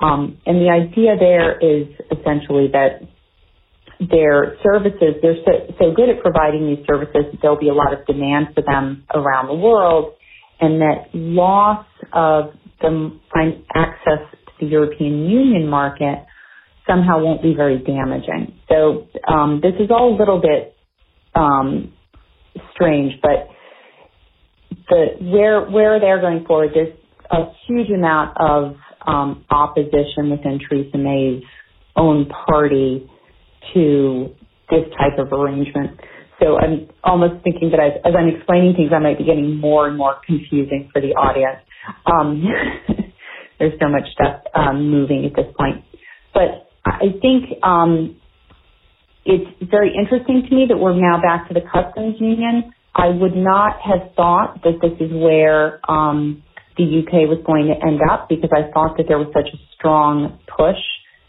Um, 0.00 0.38
and 0.46 0.60
the 0.60 0.70
idea 0.70 1.16
there 1.18 1.58
is 1.58 1.86
essentially 2.10 2.68
that 2.72 3.02
their 4.00 4.56
services, 4.62 5.18
they're 5.22 5.38
so, 5.44 5.74
so 5.78 5.92
good 5.94 6.08
at 6.08 6.22
providing 6.22 6.66
these 6.66 6.84
services 6.86 7.30
that 7.30 7.38
there'll 7.42 7.58
be 7.58 7.68
a 7.68 7.74
lot 7.74 7.92
of 7.92 8.06
demand 8.06 8.48
for 8.54 8.62
them 8.62 9.04
around 9.14 9.48
the 9.48 9.54
world 9.54 10.14
and 10.60 10.80
that 10.80 11.08
loss 11.14 11.86
of 12.12 12.52
the 12.80 13.18
access 13.74 14.20
to 14.30 14.52
the 14.60 14.66
European 14.66 15.28
Union 15.28 15.68
market 15.68 16.24
somehow 16.86 17.22
won't 17.22 17.42
be 17.42 17.54
very 17.54 17.78
damaging. 17.78 18.54
So 18.68 19.06
um, 19.26 19.60
this 19.62 19.74
is 19.78 19.90
all 19.90 20.14
a 20.14 20.18
little 20.18 20.40
bit 20.40 20.74
um, 21.34 21.92
strange, 22.72 23.12
but 23.22 23.48
the 24.88 25.06
where 25.20 25.62
where 25.68 26.00
they're 26.00 26.20
going 26.20 26.44
forward, 26.46 26.70
there's 26.74 26.96
a 27.30 27.44
huge 27.66 27.90
amount 27.90 28.36
of 28.40 28.76
um, 29.06 29.44
opposition 29.50 30.30
within 30.30 30.58
Theresa 30.68 30.98
May's 30.98 31.42
own 31.96 32.26
party 32.46 33.08
to 33.74 34.34
this 34.70 34.84
type 34.98 35.18
of 35.18 35.32
arrangement. 35.32 35.98
So 36.40 36.58
I'm 36.58 36.88
almost 37.02 37.42
thinking 37.42 37.70
that 37.70 37.80
as, 37.80 37.92
as 38.04 38.14
I'm 38.16 38.28
explaining 38.28 38.74
things, 38.74 38.90
I 38.94 38.98
might 38.98 39.18
be 39.18 39.24
getting 39.24 39.56
more 39.56 39.88
and 39.88 39.96
more 39.96 40.16
confusing 40.26 40.88
for 40.92 41.00
the 41.00 41.14
audience. 41.14 41.58
Um, 42.06 42.44
there's 43.58 43.78
so 43.80 43.88
much 43.88 44.04
stuff 44.12 44.42
um, 44.54 44.90
moving 44.90 45.24
at 45.24 45.34
this 45.34 45.52
point. 45.58 45.84
But 46.32 46.70
I 46.84 47.12
think 47.20 47.62
um, 47.62 48.16
it's 49.24 49.70
very 49.70 49.92
interesting 49.94 50.46
to 50.48 50.54
me 50.54 50.66
that 50.68 50.76
we're 50.78 50.94
now 50.94 51.20
back 51.20 51.48
to 51.48 51.54
the 51.54 51.60
customs 51.60 52.16
union. 52.20 52.72
I 52.94 53.08
would 53.08 53.36
not 53.36 53.80
have 53.80 54.14
thought 54.14 54.62
that 54.64 54.78
this 54.80 54.92
is 55.00 55.12
where 55.12 55.80
um, 55.90 56.42
the 56.76 56.84
UK 56.84 57.28
was 57.28 57.38
going 57.46 57.66
to 57.66 57.74
end 57.86 58.00
up 58.08 58.28
because 58.28 58.50
I 58.54 58.70
thought 58.72 58.96
that 58.96 59.06
there 59.08 59.18
was 59.18 59.28
such 59.34 59.48
a 59.52 59.58
strong 59.74 60.38
push 60.48 60.78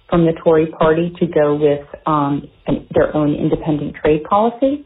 from 0.10 0.26
the 0.26 0.34
Tory 0.44 0.68
party 0.68 1.14
to 1.20 1.28
go 1.28 1.56
with 1.56 1.86
um, 2.06 2.48
an, 2.68 2.88
their 2.94 3.16
own 3.16 3.36
independent 3.36 3.96
trade 4.02 4.24
policy. 4.24 4.86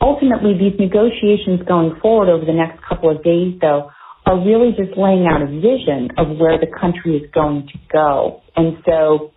Ultimately, 0.00 0.54
these 0.56 0.78
negotiations 0.78 1.60
going 1.68 1.98
forward 2.00 2.30
over 2.30 2.44
the 2.44 2.56
next 2.56 2.80
couple 2.88 3.10
of 3.10 3.22
days, 3.22 3.58
though, 3.60 3.90
are 4.26 4.38
really 4.38 4.70
just 4.76 4.96
laying 4.96 5.26
out 5.26 5.42
a 5.42 5.46
vision 5.46 6.08
of 6.16 6.38
where 6.38 6.58
the 6.58 6.68
country 6.80 7.16
is 7.16 7.30
going 7.34 7.68
to 7.72 7.78
go. 7.92 8.40
And 8.56 8.78
so 8.86 9.32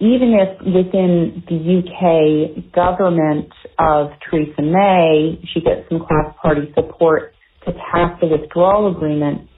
even 0.00 0.34
if 0.34 0.58
within 0.66 1.44
the 1.46 1.58
UK 1.78 2.72
government 2.74 3.52
of 3.78 4.10
Theresa 4.28 4.62
May, 4.62 5.38
she 5.54 5.60
gets 5.60 5.88
some 5.88 6.00
cross-party 6.00 6.72
support 6.74 7.34
to 7.66 7.72
pass 7.72 8.18
the 8.20 8.26
withdrawal 8.26 8.90
agreement, 8.90 9.48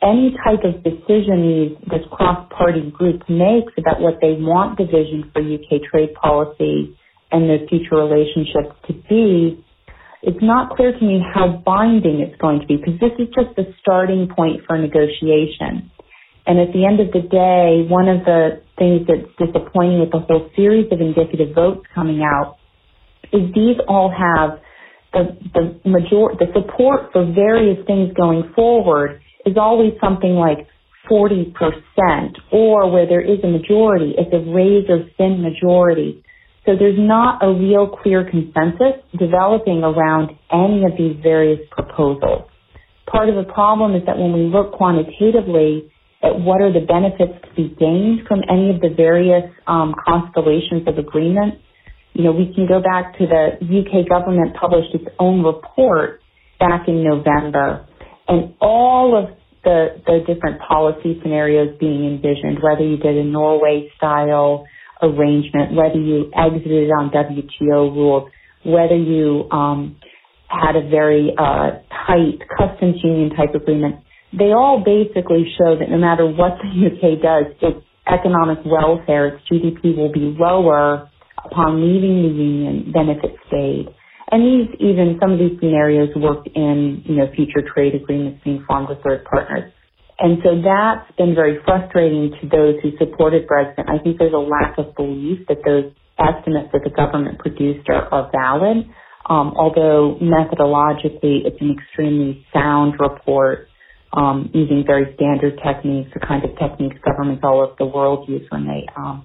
any 0.00 0.36
type 0.44 0.62
of 0.62 0.84
decision 0.84 1.76
this 1.90 2.06
cross-party 2.12 2.92
group 2.92 3.22
makes 3.28 3.72
about 3.76 4.00
what 4.00 4.18
they 4.20 4.38
want 4.38 4.78
the 4.78 4.84
vision 4.84 5.30
for 5.32 5.42
UK 5.42 5.82
trade 5.90 6.14
policy 6.14 6.96
and 7.32 7.50
their 7.50 7.66
future 7.68 7.96
relationships 7.96 8.70
to 8.86 8.92
be 9.08 9.64
it's 10.22 10.42
not 10.42 10.76
clear 10.76 10.92
to 10.92 11.04
me 11.04 11.22
how 11.34 11.62
binding 11.64 12.20
it's 12.20 12.38
going 12.40 12.60
to 12.60 12.66
be 12.66 12.76
because 12.76 12.98
this 13.00 13.12
is 13.18 13.28
just 13.34 13.54
the 13.56 13.72
starting 13.80 14.28
point 14.34 14.62
for 14.66 14.76
negotiation. 14.76 15.90
And 16.46 16.58
at 16.58 16.72
the 16.72 16.86
end 16.86 16.98
of 17.00 17.12
the 17.12 17.20
day, 17.28 17.84
one 17.88 18.08
of 18.08 18.24
the 18.24 18.62
things 18.78 19.06
that's 19.06 19.28
disappointing 19.36 20.00
with 20.00 20.10
the 20.10 20.20
whole 20.20 20.48
series 20.56 20.90
of 20.90 21.00
indicative 21.00 21.54
votes 21.54 21.86
coming 21.94 22.22
out 22.22 22.56
is 23.32 23.52
these 23.54 23.76
all 23.86 24.10
have 24.10 24.58
the 25.12 25.36
the 25.54 25.80
major 25.88 26.32
the 26.40 26.48
support 26.52 27.12
for 27.12 27.24
various 27.32 27.78
things 27.86 28.12
going 28.16 28.50
forward 28.54 29.20
is 29.46 29.56
always 29.56 29.92
something 30.00 30.34
like 30.34 30.66
40% 31.10 31.52
or 32.52 32.90
where 32.90 33.06
there 33.06 33.20
is 33.20 33.38
a 33.42 33.48
majority, 33.48 34.14
it's 34.18 34.32
a 34.32 34.50
razor 34.50 35.08
thin 35.16 35.42
majority. 35.42 36.22
So 36.68 36.76
there's 36.78 37.00
not 37.00 37.42
a 37.42 37.48
real 37.48 37.88
clear 37.88 38.28
consensus 38.28 39.00
developing 39.18 39.80
around 39.82 40.36
any 40.52 40.84
of 40.84 40.92
these 40.98 41.16
various 41.22 41.60
proposals. 41.70 42.44
Part 43.10 43.30
of 43.30 43.36
the 43.36 43.50
problem 43.50 43.94
is 43.94 44.02
that 44.04 44.18
when 44.18 44.34
we 44.34 44.42
look 44.42 44.72
quantitatively 44.72 45.90
at 46.22 46.38
what 46.38 46.60
are 46.60 46.70
the 46.70 46.84
benefits 46.84 47.40
to 47.40 47.54
be 47.56 47.74
gained 47.80 48.28
from 48.28 48.42
any 48.52 48.68
of 48.68 48.82
the 48.82 48.92
various 48.94 49.48
um, 49.66 49.94
constellations 50.04 50.86
of 50.86 50.98
agreements, 50.98 51.56
you 52.12 52.22
know, 52.22 52.32
we 52.32 52.52
can 52.52 52.68
go 52.68 52.82
back 52.82 53.16
to 53.16 53.24
the 53.24 53.56
UK 53.64 54.06
government 54.06 54.54
published 54.60 54.92
its 54.92 55.08
own 55.18 55.42
report 55.42 56.20
back 56.60 56.86
in 56.86 57.02
November, 57.02 57.88
and 58.28 58.52
all 58.60 59.16
of 59.16 59.34
the, 59.64 60.02
the 60.04 60.20
different 60.26 60.60
policy 60.60 61.18
scenarios 61.22 61.78
being 61.80 62.04
envisioned, 62.04 62.58
whether 62.62 62.84
you 62.84 62.98
did 62.98 63.16
a 63.16 63.24
Norway 63.24 63.90
style 63.96 64.66
arrangement, 65.02 65.74
whether 65.74 65.98
you 65.98 66.30
exited 66.36 66.90
on 66.90 67.10
WTO 67.10 67.94
rules, 67.94 68.30
whether 68.64 68.96
you 68.96 69.48
um, 69.50 69.96
had 70.48 70.76
a 70.76 70.88
very 70.88 71.32
uh, 71.38 71.78
tight 72.06 72.38
customs 72.56 72.96
union 73.02 73.30
type 73.36 73.54
agreement, 73.54 73.96
they 74.36 74.52
all 74.52 74.82
basically 74.84 75.44
show 75.56 75.76
that 75.78 75.88
no 75.88 75.98
matter 75.98 76.26
what 76.26 76.58
the 76.62 76.68
UK 76.86 77.22
does, 77.22 77.46
its 77.62 77.84
economic 78.06 78.58
welfare, 78.64 79.28
its 79.28 79.42
GDP 79.50 79.96
will 79.96 80.12
be 80.12 80.34
lower 80.38 81.08
upon 81.44 81.80
leaving 81.80 82.22
the 82.22 82.28
union 82.28 82.92
than 82.92 83.08
if 83.08 83.22
it 83.24 83.36
stayed. 83.48 83.86
And 84.30 84.42
these, 84.44 84.74
even 84.80 85.16
some 85.20 85.32
of 85.32 85.38
these 85.38 85.58
scenarios 85.58 86.10
worked 86.16 86.48
in, 86.54 87.02
you 87.06 87.16
know, 87.16 87.26
future 87.34 87.62
trade 87.72 87.94
agreements 87.94 88.40
being 88.44 88.62
formed 88.66 88.88
with 88.90 88.98
third 89.02 89.24
partners. 89.24 89.72
And 90.20 90.38
so 90.42 90.60
that's 90.62 91.10
been 91.16 91.34
very 91.34 91.58
frustrating 91.64 92.32
to 92.40 92.48
those 92.48 92.74
who 92.82 92.90
supported 92.98 93.46
Brexit. 93.46 93.88
I 93.88 94.02
think 94.02 94.18
there's 94.18 94.34
a 94.34 94.36
lack 94.36 94.76
of 94.76 94.94
belief 94.96 95.46
that 95.48 95.58
those 95.64 95.92
estimates 96.18 96.70
that 96.72 96.82
the 96.82 96.90
government 96.90 97.38
produced 97.38 97.88
are, 97.88 98.12
are 98.12 98.30
valid, 98.32 98.90
um, 99.30 99.54
although 99.56 100.18
methodologically 100.20 101.46
it's 101.46 101.60
an 101.60 101.76
extremely 101.78 102.44
sound 102.52 102.94
report 102.98 103.68
um, 104.12 104.50
using 104.52 104.82
very 104.84 105.14
standard 105.14 105.60
techniques, 105.64 106.10
the 106.14 106.20
kind 106.26 106.42
of 106.44 106.50
techniques 106.58 106.96
governments 107.04 107.42
all 107.44 107.60
over 107.60 107.74
the 107.78 107.86
world 107.86 108.28
use 108.28 108.42
when 108.50 108.66
they 108.66 108.86
um, 108.96 109.24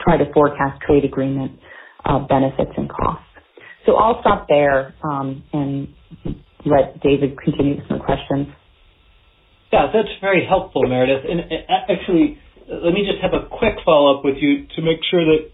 try 0.00 0.16
to 0.16 0.24
forecast 0.32 0.80
trade 0.82 1.04
agreement 1.04 1.52
uh, 2.04 2.18
benefits 2.26 2.72
and 2.76 2.88
costs. 2.88 3.24
So 3.86 3.94
I'll 3.94 4.20
stop 4.20 4.48
there 4.48 4.94
um, 5.04 5.44
and 5.52 5.88
let 6.66 7.00
David 7.02 7.38
continue 7.38 7.76
with 7.76 7.88
some 7.88 8.00
questions. 8.00 8.48
Yeah, 9.72 9.90
that's 9.92 10.08
very 10.20 10.46
helpful, 10.46 10.86
Meredith. 10.86 11.24
And 11.28 11.40
actually, 11.68 12.38
let 12.68 12.92
me 12.92 13.04
just 13.04 13.22
have 13.22 13.34
a 13.34 13.46
quick 13.48 13.74
follow-up 13.84 14.24
with 14.24 14.36
you 14.38 14.66
to 14.76 14.82
make 14.82 15.00
sure 15.10 15.24
that, 15.24 15.50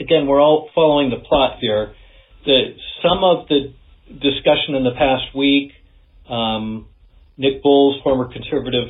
again, 0.00 0.26
we're 0.26 0.40
all 0.40 0.70
following 0.74 1.10
the 1.10 1.18
plot 1.18 1.58
here. 1.60 1.94
That 2.46 2.74
some 3.02 3.22
of 3.22 3.48
the 3.48 3.74
discussion 4.08 4.74
in 4.74 4.84
the 4.84 4.94
past 4.96 5.36
week, 5.36 5.72
um, 6.28 6.86
Nick 7.36 7.62
Boles, 7.62 8.00
former 8.02 8.32
conservative 8.32 8.88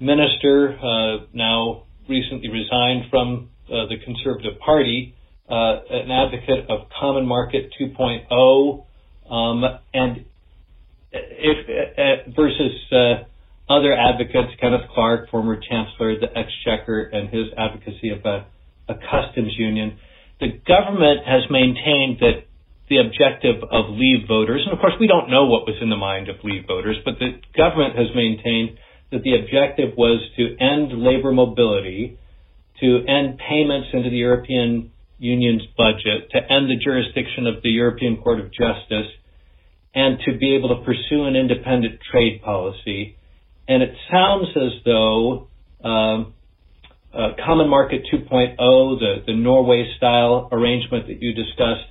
minister, 0.00 0.78
uh, 0.78 1.26
now 1.32 1.84
recently 2.08 2.48
resigned 2.48 3.10
from 3.10 3.50
uh, 3.68 3.86
the 3.86 3.96
Conservative 4.04 4.58
Party, 4.60 5.14
uh, 5.48 5.80
an 5.90 6.10
advocate 6.10 6.70
of 6.70 6.88
Common 6.98 7.26
Market 7.26 7.72
2.0, 7.80 8.84
um, 9.30 9.64
and 9.92 10.24
if 11.12 11.98
uh, 11.98 12.30
versus 12.36 12.72
uh, 12.92 13.27
other 13.68 13.92
advocates, 13.92 14.52
Kenneth 14.60 14.88
Clarke, 14.94 15.30
former 15.30 15.60
Chancellor 15.60 16.12
of 16.12 16.20
the 16.20 16.28
Exchequer, 16.36 17.02
and 17.12 17.28
his 17.28 17.46
advocacy 17.56 18.10
of 18.10 18.24
a, 18.24 18.46
a 18.88 18.94
customs 18.94 19.54
union. 19.56 19.98
The 20.40 20.60
government 20.66 21.26
has 21.26 21.42
maintained 21.50 22.20
that 22.20 22.48
the 22.88 22.98
objective 22.98 23.62
of 23.70 23.90
Leave 23.90 24.26
voters, 24.26 24.62
and 24.64 24.72
of 24.72 24.80
course 24.80 24.94
we 24.98 25.06
don't 25.06 25.28
know 25.28 25.44
what 25.46 25.66
was 25.66 25.76
in 25.80 25.90
the 25.90 25.96
mind 25.96 26.28
of 26.28 26.36
Leave 26.42 26.64
voters, 26.66 26.96
but 27.04 27.18
the 27.18 27.40
government 27.56 27.96
has 27.96 28.08
maintained 28.14 28.78
that 29.12 29.22
the 29.22 29.36
objective 29.36 29.96
was 29.96 30.20
to 30.36 30.56
end 30.56 30.92
labor 30.96 31.32
mobility, 31.32 32.18
to 32.80 33.04
end 33.06 33.38
payments 33.38 33.88
into 33.92 34.08
the 34.08 34.16
European 34.16 34.90
Union's 35.18 35.62
budget, 35.76 36.30
to 36.30 36.38
end 36.38 36.70
the 36.70 36.76
jurisdiction 36.82 37.46
of 37.46 37.62
the 37.62 37.70
European 37.70 38.16
Court 38.18 38.40
of 38.40 38.52
Justice, 38.52 39.12
and 39.94 40.18
to 40.24 40.38
be 40.38 40.54
able 40.56 40.68
to 40.70 40.84
pursue 40.84 41.24
an 41.24 41.36
independent 41.36 42.00
trade 42.10 42.40
policy. 42.42 43.16
And 43.68 43.82
it 43.82 43.94
sounds 44.10 44.48
as 44.56 44.82
though 44.84 45.48
um, 45.84 46.34
uh, 47.12 47.32
Common 47.44 47.68
Market 47.68 48.02
2.0, 48.12 48.56
the, 48.56 49.16
the 49.26 49.34
Norway 49.34 49.92
style 49.98 50.48
arrangement 50.50 51.06
that 51.06 51.20
you 51.20 51.34
discussed, 51.34 51.86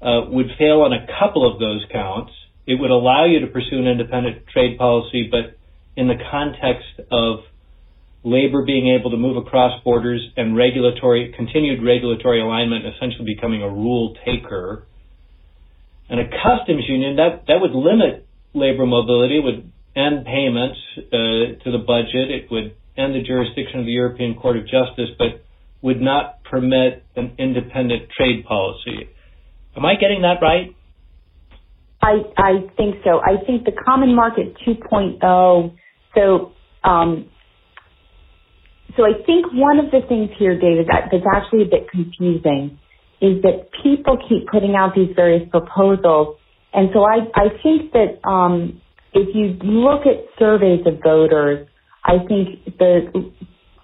uh, 0.00 0.22
would 0.28 0.46
fail 0.58 0.80
on 0.80 0.92
a 0.92 1.06
couple 1.20 1.50
of 1.50 1.60
those 1.60 1.84
counts. 1.92 2.32
It 2.66 2.80
would 2.80 2.90
allow 2.90 3.26
you 3.26 3.40
to 3.40 3.46
pursue 3.46 3.78
an 3.78 3.86
independent 3.86 4.46
trade 4.46 4.78
policy, 4.78 5.28
but 5.30 5.56
in 5.96 6.08
the 6.08 6.16
context 6.30 6.88
of 7.10 7.40
labor 8.24 8.64
being 8.64 8.96
able 8.98 9.10
to 9.10 9.16
move 9.16 9.36
across 9.36 9.82
borders 9.84 10.20
and 10.36 10.56
regulatory 10.56 11.34
continued 11.36 11.84
regulatory 11.84 12.40
alignment 12.40 12.84
essentially 12.86 13.24
becoming 13.24 13.62
a 13.62 13.68
rule 13.68 14.16
taker. 14.24 14.86
And 16.08 16.20
a 16.20 16.24
customs 16.24 16.84
union 16.88 17.16
that 17.16 17.44
that 17.48 17.60
would 17.60 17.72
limit 17.72 18.26
labor 18.54 18.86
mobility, 18.86 19.40
would 19.40 19.72
end 19.94 20.24
payments 20.24 20.78
uh, 20.98 21.62
to 21.64 21.70
the 21.70 21.82
budget, 21.86 22.30
it 22.30 22.50
would 22.50 22.74
end 22.96 23.14
the 23.14 23.22
jurisdiction 23.22 23.80
of 23.80 23.86
the 23.86 23.92
European 23.92 24.34
Court 24.34 24.56
of 24.56 24.64
Justice, 24.64 25.10
but 25.18 25.44
would 25.82 26.00
not 26.00 26.42
permit 26.44 27.04
an 27.16 27.34
independent 27.38 28.10
trade 28.16 28.44
policy. 28.44 29.08
Am 29.76 29.84
I 29.84 29.94
getting 29.94 30.22
that 30.22 30.38
right? 30.40 30.74
I, 32.02 32.22
I 32.36 32.52
think 32.76 32.96
so. 33.04 33.20
I 33.20 33.44
think 33.46 33.64
the 33.64 33.72
Common 33.72 34.14
Market 34.14 34.56
2.0, 34.66 35.76
so 36.14 36.52
um, 36.84 37.30
so 38.96 39.04
I 39.04 39.24
think 39.24 39.46
one 39.52 39.78
of 39.78 39.90
the 39.90 40.00
things 40.06 40.30
here, 40.38 40.58
David, 40.58 40.86
that, 40.88 41.08
that's 41.10 41.24
actually 41.34 41.62
a 41.62 41.70
bit 41.70 41.88
confusing 41.90 42.78
is 43.20 43.40
that 43.42 43.70
people 43.82 44.18
keep 44.28 44.48
putting 44.48 44.74
out 44.74 44.94
these 44.94 45.14
various 45.16 45.48
proposals. 45.48 46.36
And 46.74 46.90
so 46.92 47.04
I, 47.04 47.24
I 47.34 47.48
think 47.62 47.92
that 47.92 48.20
um, 48.28 48.81
if 49.14 49.34
you 49.34 49.58
look 49.62 50.02
at 50.06 50.24
surveys 50.38 50.86
of 50.86 51.00
voters, 51.02 51.68
I 52.04 52.18
think 52.26 52.64
the 52.78 53.32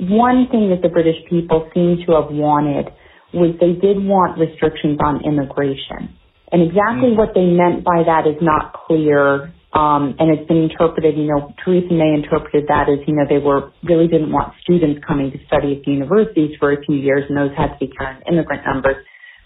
one 0.01 0.47
thing 0.51 0.71
that 0.71 0.83
the 0.83 0.89
British 0.89 1.17
people 1.29 1.69
seem 1.75 1.99
to 2.07 2.13
have 2.15 2.31
wanted 2.31 2.87
was 3.35 3.55
they 3.61 3.77
did 3.77 4.01
want 4.01 4.39
restrictions 4.39 4.99
on 5.05 5.25
immigration. 5.25 6.17
And 6.51 6.63
exactly 6.63 7.13
mm. 7.13 7.17
what 7.17 7.35
they 7.35 7.45
meant 7.45 7.85
by 7.85 8.03
that 8.07 8.25
is 8.25 8.41
not 8.41 8.73
clear. 8.87 9.53
Um, 9.77 10.17
and 10.19 10.33
it's 10.33 10.49
been 10.49 10.65
interpreted, 10.65 11.19
you 11.19 11.29
know, 11.29 11.53
Theresa 11.63 11.93
May 11.93 12.17
interpreted 12.17 12.65
that 12.69 12.89
as, 12.89 13.05
you 13.07 13.15
know, 13.15 13.29
they 13.29 13.37
were 13.37 13.71
really 13.85 14.09
didn't 14.09 14.33
want 14.33 14.55
students 14.65 15.05
coming 15.07 15.31
to 15.31 15.39
study 15.47 15.77
at 15.77 15.85
the 15.85 15.93
universities 15.93 16.57
for 16.59 16.73
a 16.73 16.81
few 16.81 16.97
years, 16.97 17.25
and 17.29 17.37
those 17.37 17.53
had 17.53 17.77
to 17.77 17.79
be 17.79 17.93
current 17.93 18.25
immigrant 18.27 18.63
numbers, 18.65 18.97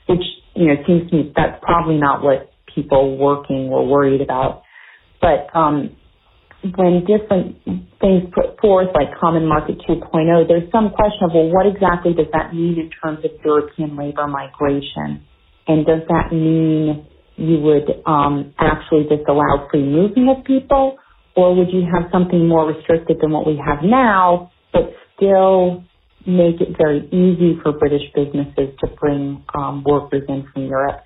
which, 0.06 0.22
you 0.54 0.68
know, 0.68 0.78
seems 0.86 1.10
to 1.10 1.16
me 1.16 1.32
that's 1.34 1.58
probably 1.60 1.98
not 1.98 2.22
what 2.22 2.52
people 2.72 3.18
working 3.18 3.68
were 3.68 3.82
worried 3.82 4.20
about. 4.20 4.62
But 5.22 5.48
um, 5.56 5.96
when 6.76 7.04
different 7.06 7.56
things 8.00 8.24
put 8.34 8.60
forth, 8.60 8.88
like 8.94 9.08
Common 9.20 9.46
Market 9.46 9.78
2.0, 9.88 10.48
there's 10.48 10.70
some 10.72 10.90
question 10.90 11.24
of, 11.24 11.30
well, 11.34 11.50
what 11.50 11.66
exactly 11.66 12.14
does 12.14 12.26
that 12.32 12.54
mean 12.54 12.78
in 12.78 12.90
terms 13.02 13.24
of 13.24 13.32
European 13.44 13.96
labor 13.96 14.26
migration? 14.28 15.24
And 15.68 15.86
does 15.86 16.02
that 16.08 16.32
mean 16.32 17.06
you 17.36 17.60
would 17.60 17.88
um, 18.06 18.54
actually 18.58 19.04
just 19.08 19.28
allow 19.28 19.68
free 19.70 19.82
movement 19.84 20.38
of 20.38 20.44
people, 20.44 20.98
or 21.36 21.56
would 21.56 21.72
you 21.72 21.82
have 21.92 22.10
something 22.12 22.48
more 22.48 22.66
restricted 22.66 23.18
than 23.22 23.30
what 23.32 23.46
we 23.46 23.56
have 23.64 23.78
now, 23.84 24.52
but 24.72 24.92
still 25.16 25.84
make 26.26 26.60
it 26.60 26.76
very 26.78 27.06
easy 27.08 27.58
for 27.62 27.72
British 27.72 28.02
businesses 28.14 28.74
to 28.80 28.88
bring 29.00 29.44
um, 29.54 29.84
workers 29.86 30.22
in 30.28 30.46
from 30.52 30.66
Europe? 30.66 31.02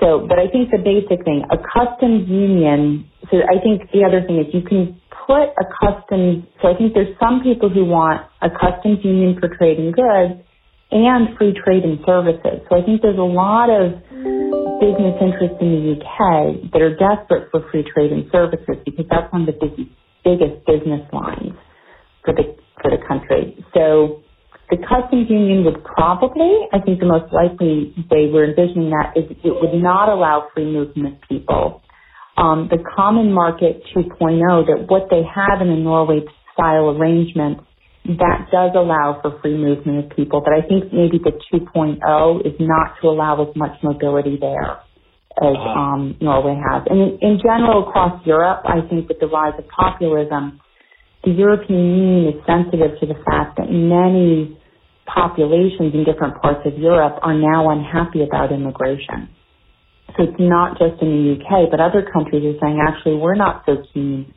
So, 0.00 0.26
but 0.28 0.38
I 0.38 0.48
think 0.48 0.70
the 0.70 0.78
basic 0.78 1.24
thing, 1.24 1.44
a 1.50 1.58
customs 1.58 2.28
union, 2.28 3.10
so 3.30 3.38
I 3.38 3.60
think 3.62 3.90
the 3.92 4.04
other 4.04 4.22
thing 4.26 4.38
is 4.40 4.46
you 4.54 4.62
can 4.62 5.00
put 5.26 5.54
a 5.54 5.66
customs, 5.80 6.44
so 6.60 6.68
I 6.68 6.74
think 6.76 6.94
there's 6.94 7.16
some 7.20 7.42
people 7.42 7.68
who 7.68 7.84
want 7.84 8.22
a 8.42 8.50
customs 8.50 8.98
union 9.04 9.38
for 9.40 9.48
trade 9.48 9.78
in 9.78 9.92
goods 9.92 10.40
and 10.90 11.36
free 11.38 11.54
trade 11.64 11.84
in 11.84 12.02
services. 12.04 12.60
So 12.68 12.76
I 12.76 12.82
think 12.84 13.02
there's 13.02 13.18
a 13.18 13.22
lot 13.22 13.70
of 13.70 13.96
business 14.80 15.16
interests 15.22 15.58
in 15.60 15.70
the 15.72 15.84
UK 15.96 16.72
that 16.72 16.82
are 16.82 16.94
desperate 16.96 17.48
for 17.50 17.64
free 17.70 17.84
trade 17.94 18.12
in 18.12 18.28
services 18.32 18.76
because 18.84 19.06
that's 19.10 19.32
one 19.32 19.48
of 19.48 19.54
the 19.54 19.58
big, 19.60 19.88
biggest 20.24 20.66
business 20.66 21.06
lines 21.12 21.54
for 22.24 22.34
the 22.34 22.56
for 22.82 22.90
the 22.90 22.98
country. 23.06 23.56
So 23.74 24.22
the 24.72 24.80
customs 24.88 25.28
union 25.28 25.68
would 25.68 25.84
probably, 25.84 26.48
I 26.72 26.80
think 26.80 26.98
the 26.98 27.04
most 27.04 27.28
likely 27.28 27.92
way 28.08 28.32
we're 28.32 28.48
envisioning 28.48 28.88
that 28.96 29.12
is 29.12 29.28
it 29.28 29.52
would 29.52 29.76
not 29.76 30.08
allow 30.08 30.48
free 30.54 30.64
movement 30.64 31.20
of 31.20 31.28
people. 31.28 31.82
Um, 32.40 32.72
the 32.72 32.80
common 32.96 33.30
market 33.36 33.84
2.0, 33.94 34.08
that 34.64 34.88
what 34.88 35.12
they 35.12 35.20
have 35.28 35.60
in 35.60 35.68
a 35.68 35.76
Norway 35.76 36.24
style 36.56 36.88
arrangement, 36.88 37.60
that 38.16 38.48
does 38.48 38.72
allow 38.74 39.20
for 39.20 39.38
free 39.42 39.58
movement 39.60 40.08
of 40.10 40.16
people, 40.16 40.40
but 40.40 40.56
I 40.56 40.66
think 40.66 40.88
maybe 40.88 41.20
the 41.20 41.36
2.0 41.52 42.00
is 42.46 42.56
not 42.58 42.96
to 43.02 43.08
allow 43.08 43.44
as 43.44 43.54
much 43.54 43.76
mobility 43.82 44.38
there 44.40 44.80
as 45.36 45.52
uh-huh. 45.52 45.80
um, 46.00 46.16
Norway 46.22 46.56
has. 46.56 46.82
And 46.88 46.96
in, 46.96 47.18
in 47.20 47.40
general, 47.44 47.86
across 47.88 48.24
Europe, 48.24 48.64
I 48.64 48.80
think 48.88 49.08
with 49.10 49.20
the 49.20 49.28
rise 49.28 49.52
of 49.58 49.68
populism, 49.68 50.60
the 51.24 51.30
European 51.30 51.78
Union 51.78 52.32
is 52.32 52.40
sensitive 52.48 52.98
to 53.00 53.06
the 53.06 53.20
fact 53.28 53.58
that 53.60 53.68
many 53.68 54.58
populations 55.14 55.94
in 55.94 56.04
different 56.04 56.40
parts 56.40 56.60
of 56.64 56.78
Europe 56.78 57.18
are 57.22 57.34
now 57.34 57.70
unhappy 57.70 58.22
about 58.22 58.52
immigration. 58.52 59.28
So 60.16 60.24
it's 60.24 60.40
not 60.40 60.78
just 60.78 61.00
in 61.00 61.08
the 61.08 61.24
UK, 61.40 61.70
but 61.70 61.80
other 61.80 62.04
countries 62.12 62.44
are 62.44 62.58
saying, 62.60 62.80
actually, 62.86 63.16
we're 63.16 63.34
not 63.34 63.62
so 63.66 63.76
keen 63.92 64.32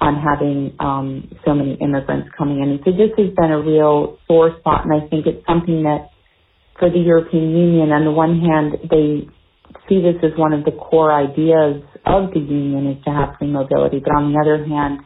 on 0.00 0.14
having 0.14 0.74
um, 0.78 1.28
so 1.44 1.54
many 1.54 1.74
immigrants 1.80 2.28
coming 2.36 2.62
in. 2.62 2.70
And 2.70 2.80
so 2.84 2.92
this 2.92 3.10
has 3.18 3.34
been 3.34 3.50
a 3.50 3.60
real 3.60 4.18
sore 4.28 4.56
spot, 4.60 4.84
and 4.86 4.94
I 4.94 5.06
think 5.08 5.26
it's 5.26 5.44
something 5.46 5.82
that 5.82 6.10
for 6.78 6.88
the 6.88 6.98
European 6.98 7.50
Union, 7.50 7.90
on 7.90 8.04
the 8.04 8.12
one 8.12 8.38
hand, 8.38 8.78
they 8.90 9.26
see 9.88 10.00
this 10.00 10.16
as 10.22 10.38
one 10.38 10.52
of 10.52 10.64
the 10.64 10.70
core 10.70 11.12
ideas 11.12 11.82
of 12.06 12.30
the 12.32 12.40
union 12.40 12.86
is 12.92 13.04
to 13.04 13.10
have 13.10 13.34
free 13.38 13.48
mobility, 13.50 13.98
but 13.98 14.14
on 14.14 14.32
the 14.32 14.38
other 14.38 14.64
hand, 14.64 15.00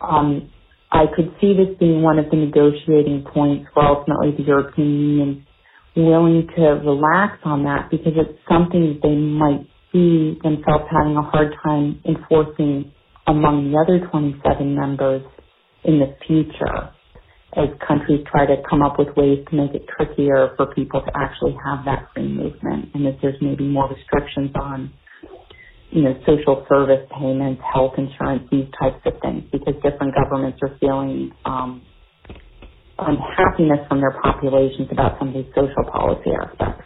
um, 0.00 0.50
I 0.92 1.04
could 1.14 1.34
see 1.40 1.54
this 1.54 1.76
being 1.78 2.02
one 2.02 2.18
of 2.18 2.30
the 2.30 2.36
negotiating 2.36 3.24
points 3.32 3.66
for 3.74 3.84
ultimately 3.84 4.32
the 4.36 4.44
European 4.44 4.88
Union 4.88 5.46
willing 5.96 6.48
to 6.56 6.62
relax 6.86 7.38
on 7.44 7.64
that 7.64 7.90
because 7.90 8.12
it's 8.16 8.38
something 8.48 8.94
that 8.94 9.00
they 9.02 9.14
might 9.16 9.66
see 9.92 10.38
themselves 10.42 10.84
having 10.90 11.16
a 11.16 11.22
hard 11.22 11.54
time 11.64 12.00
enforcing 12.08 12.92
among 13.26 13.70
the 13.72 13.78
other 13.78 14.06
27 14.10 14.74
members 14.74 15.22
in 15.84 15.98
the 15.98 16.14
future 16.26 16.90
as 17.56 17.68
countries 17.86 18.24
try 18.30 18.46
to 18.46 18.56
come 18.68 18.82
up 18.82 18.98
with 18.98 19.08
ways 19.16 19.44
to 19.50 19.56
make 19.56 19.74
it 19.74 19.86
trickier 19.88 20.52
for 20.56 20.66
people 20.74 21.00
to 21.02 21.10
actually 21.16 21.56
have 21.64 21.84
that 21.84 22.08
free 22.14 22.28
movement 22.28 22.90
and 22.94 23.06
that 23.06 23.18
there's 23.22 23.36
maybe 23.40 23.64
more 23.64 23.88
restrictions 23.90 24.50
on 24.54 24.92
you 25.90 26.02
know 26.02 26.14
social 26.26 26.64
service 26.68 27.06
payments 27.18 27.62
health 27.72 27.94
insurance 27.98 28.44
these 28.50 28.68
types 28.80 29.00
of 29.06 29.14
things 29.22 29.44
because 29.52 29.74
different 29.82 30.14
governments 30.14 30.58
are 30.62 30.76
feeling 30.80 31.32
um, 31.46 31.82
unhappiness 32.98 33.80
from 33.88 34.00
their 34.00 34.16
populations 34.22 34.88
about 34.92 35.18
some 35.18 35.28
of 35.28 35.34
these 35.34 35.52
social 35.54 35.84
policy 35.92 36.30
aspects 36.32 36.84